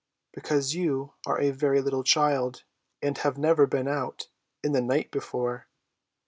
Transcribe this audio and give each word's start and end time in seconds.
"Because 0.33 0.73
you 0.73 1.13
are 1.27 1.39
a 1.39 1.51
very 1.51 1.79
little 1.79 2.03
child, 2.03 2.63
and 3.03 3.15
have 3.19 3.37
never 3.37 3.67
been 3.67 3.87
out 3.87 4.29
in 4.63 4.71
the 4.71 4.81
night 4.81 5.11
before." 5.11 5.67